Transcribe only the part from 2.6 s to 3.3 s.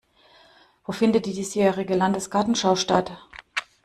statt?